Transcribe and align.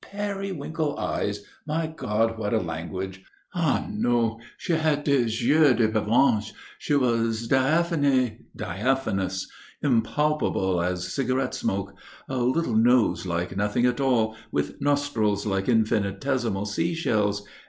"Periwinkle 0.03 0.97
eyes! 0.97 1.45
My 1.67 1.85
God, 1.85 2.35
what 2.39 2.55
a 2.55 2.59
language! 2.59 3.21
Ah, 3.53 3.85
no! 3.87 4.39
She 4.57 4.73
had 4.73 5.03
des 5.03 5.27
yeux 5.29 5.75
de 5.75 5.87
pervenche.... 5.89 6.53
She 6.79 6.95
was 6.95 7.47
diaphane, 7.47 8.45
diaphanous... 8.55 9.45
impalpable 9.83 10.81
as 10.81 11.13
cigarette 11.13 11.53
smoke... 11.53 11.93
a 12.27 12.37
little 12.39 12.75
nose 12.75 13.27
like 13.27 13.55
nothing 13.55 13.85
at 13.85 14.01
all, 14.01 14.35
with 14.51 14.81
nostrils 14.81 15.45
like 15.45 15.69
infinitesimal 15.69 16.65
sea 16.65 16.95
shells. 16.95 17.47